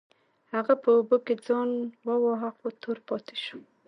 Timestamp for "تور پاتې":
2.81-3.35